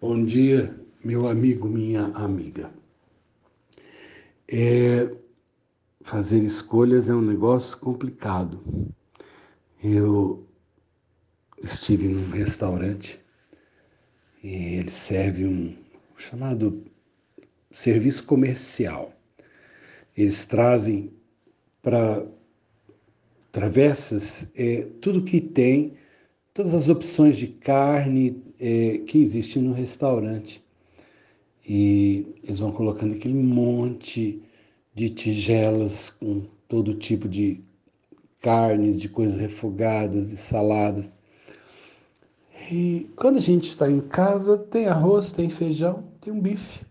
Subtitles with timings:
[0.00, 2.70] Bom dia, meu amigo, minha amiga.
[4.46, 5.12] É,
[6.02, 8.62] fazer escolhas é um negócio complicado.
[9.82, 10.46] Eu
[11.60, 13.18] estive num restaurante
[14.40, 15.76] e ele serve um
[16.16, 16.84] chamado
[17.72, 19.12] serviço comercial.
[20.16, 21.12] Eles trazem
[21.82, 22.24] para
[23.50, 25.94] travessas é, tudo que tem,
[26.54, 30.62] todas as opções de carne é, que existe no restaurante.
[31.66, 34.42] E eles vão colocando aquele monte
[34.94, 37.62] de tigelas com todo tipo de
[38.40, 41.12] carnes, de coisas refogadas, de saladas.
[42.70, 46.84] E quando a gente está em casa, tem arroz, tem feijão, tem um bife.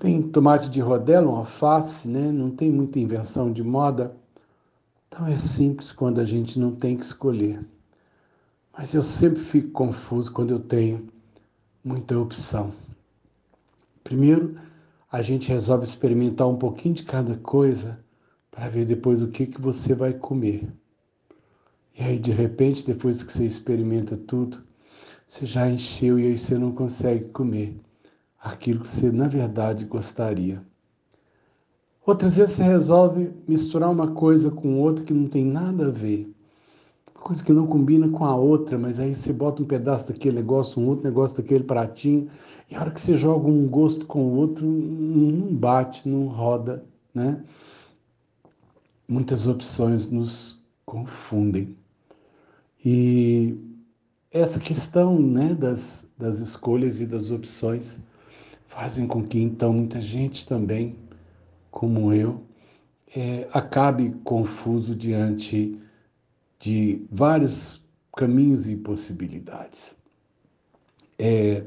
[0.00, 2.32] Tem tomate de rodela, um alface, né?
[2.32, 4.16] Não tem muita invenção de moda.
[5.08, 7.64] Então é simples quando a gente não tem que escolher.
[8.76, 11.08] Mas eu sempre fico confuso quando eu tenho
[11.84, 12.72] muita opção.
[14.02, 14.58] Primeiro,
[15.10, 17.98] a gente resolve experimentar um pouquinho de cada coisa
[18.50, 20.66] para ver depois o que, que você vai comer.
[21.98, 24.62] E aí, de repente, depois que você experimenta tudo,
[25.26, 27.78] você já encheu e aí você não consegue comer
[28.40, 30.62] aquilo que você, na verdade, gostaria.
[32.04, 36.31] Outras vezes você resolve misturar uma coisa com outra que não tem nada a ver.
[37.22, 40.82] Coisa que não combina com a outra, mas aí você bota um pedaço daquele negócio,
[40.82, 42.28] um outro negócio daquele pratinho,
[42.68, 46.84] e a hora que você joga um gosto com o outro, não bate, não roda,
[47.14, 47.42] né?
[49.08, 51.76] Muitas opções nos confundem.
[52.84, 53.56] E
[54.32, 58.02] essa questão né, das, das escolhas e das opções
[58.66, 60.96] fazem com que então muita gente também,
[61.70, 62.42] como eu,
[63.14, 65.78] é, acabe confuso diante
[66.62, 67.82] de vários
[68.16, 69.96] caminhos e possibilidades.
[71.18, 71.64] É,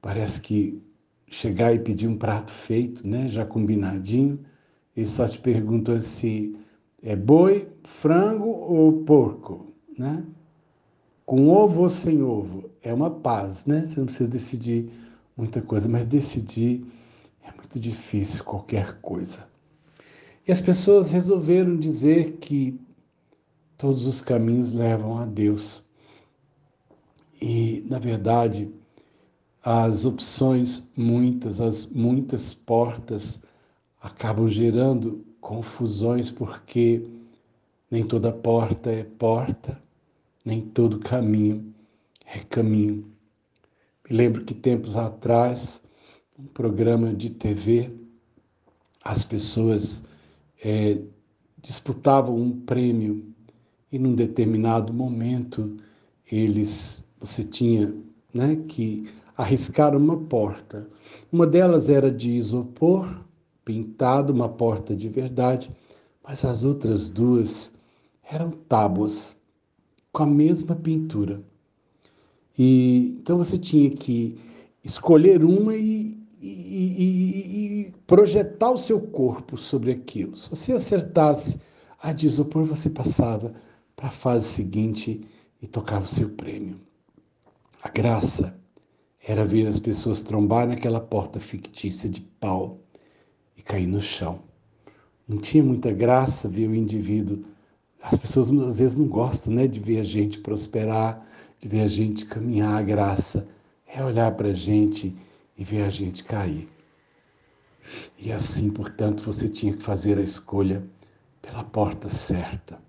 [0.00, 0.82] parece que
[1.28, 4.40] chegar e pedir um prato feito, né, já combinadinho,
[4.96, 6.56] e só te perguntam se
[7.02, 10.24] é boi, frango ou porco né?
[11.26, 13.84] Com ovo ou sem ovo, é uma paz, né?
[13.84, 14.90] Você não precisa decidir
[15.36, 16.86] muita coisa, mas decidir
[17.42, 19.46] é muito difícil qualquer coisa.
[20.48, 22.80] E as pessoas resolveram dizer que
[23.80, 25.82] todos os caminhos levam a Deus.
[27.40, 28.70] E, na verdade,
[29.64, 33.40] as opções muitas, as muitas portas
[34.02, 37.08] acabam gerando confusões porque
[37.90, 39.82] nem toda porta é porta,
[40.44, 41.74] nem todo caminho
[42.26, 43.10] é caminho.
[44.06, 45.82] Me lembro que tempos atrás,
[46.38, 47.90] um programa de TV,
[49.02, 50.04] as pessoas
[50.62, 50.98] é,
[51.62, 53.30] disputavam um prêmio
[53.92, 55.76] e num determinado momento
[56.30, 57.94] eles, você tinha
[58.32, 60.86] né, que arriscar uma porta.
[61.32, 63.24] Uma delas era de isopor,
[63.64, 65.70] pintado, uma porta de verdade,
[66.22, 67.72] mas as outras duas
[68.30, 69.36] eram tábuas
[70.12, 71.42] com a mesma pintura.
[72.58, 74.38] E então você tinha que
[74.84, 80.36] escolher uma e, e, e, e projetar o seu corpo sobre aquilo.
[80.36, 81.60] Se você acertasse
[81.98, 83.54] a de isopor, você passava
[84.00, 85.20] para a fase seguinte
[85.60, 86.80] e tocava o seu prêmio.
[87.82, 88.58] A graça
[89.22, 92.80] era ver as pessoas trombar naquela porta fictícia de pau
[93.54, 94.40] e cair no chão.
[95.28, 97.44] Não tinha muita graça ver o indivíduo
[98.02, 101.26] as pessoas às vezes não gostam né, de ver a gente prosperar,
[101.58, 103.46] de ver a gente caminhar a graça.
[103.86, 105.14] É olhar para a gente
[105.58, 106.66] e ver a gente cair.
[108.18, 110.82] E assim, portanto, você tinha que fazer a escolha
[111.42, 112.80] pela porta certa.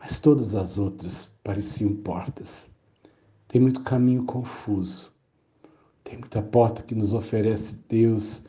[0.00, 2.68] Mas todas as outras pareciam portas.
[3.46, 5.12] Tem muito caminho confuso.
[6.02, 8.42] Tem muita porta que nos oferece Deus,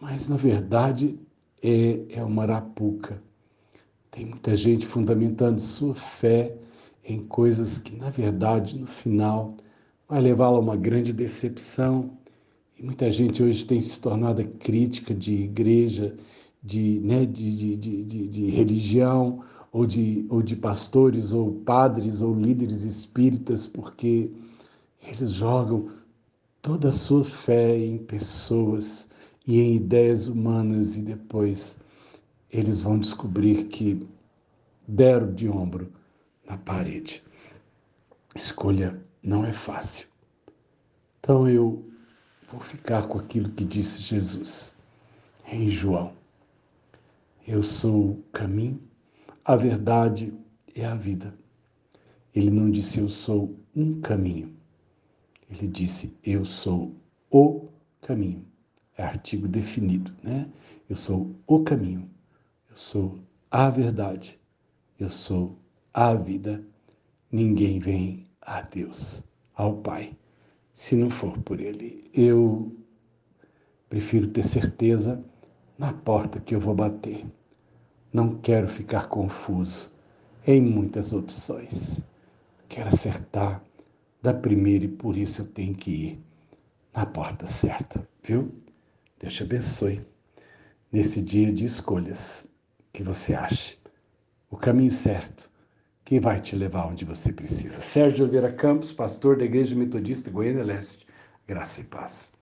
[0.00, 1.16] mas na verdade
[1.62, 3.22] é, é uma arapuca
[4.16, 6.56] tem muita gente fundamentando sua fé
[7.04, 9.54] em coisas que, na verdade, no final,
[10.08, 12.16] vai levá-la a uma grande decepção.
[12.78, 16.16] E muita gente hoje tem se tornado crítica de igreja,
[16.62, 22.34] de, né, de, de, de, de religião, ou de, ou de pastores, ou padres, ou
[22.34, 24.30] líderes espíritas, porque
[25.06, 25.90] eles jogam
[26.62, 29.08] toda a sua fé em pessoas
[29.46, 31.76] e em ideias humanas e depois
[32.50, 34.06] eles vão descobrir que
[34.86, 35.92] deram de ombro
[36.48, 37.22] na parede.
[38.34, 40.08] Escolha não é fácil.
[41.20, 41.84] Então eu
[42.50, 44.72] vou ficar com aquilo que disse Jesus
[45.50, 46.12] em João.
[47.46, 48.80] Eu sou o caminho,
[49.46, 50.34] a verdade
[50.74, 51.32] e a vida.
[52.34, 54.52] Ele não disse eu sou um caminho.
[55.48, 56.96] Ele disse: Eu sou
[57.30, 57.68] o
[58.02, 58.44] caminho.
[58.98, 60.50] É artigo definido, né?
[60.90, 62.10] Eu sou o caminho.
[62.68, 64.36] Eu sou a verdade.
[64.98, 65.56] Eu sou
[65.94, 66.66] a vida.
[67.30, 69.22] Ninguém vem a Deus,
[69.54, 70.16] ao Pai,
[70.72, 72.10] se não for por Ele.
[72.12, 72.76] Eu
[73.88, 75.24] prefiro ter certeza
[75.78, 77.24] na porta que eu vou bater.
[78.16, 79.92] Não quero ficar confuso
[80.46, 82.02] em muitas opções.
[82.66, 83.62] Quero acertar
[84.22, 86.24] da primeira e por isso eu tenho que ir
[86.94, 88.50] na porta certa, viu?
[89.20, 90.00] Deus te abençoe
[90.90, 92.48] nesse dia de escolhas
[92.90, 93.76] que você ache
[94.48, 95.50] o caminho certo
[96.02, 97.82] que vai te levar onde você precisa.
[97.82, 101.06] Sérgio Oliveira Campos, pastor da Igreja Metodista Goiânia Leste.
[101.46, 102.30] Graça e paz.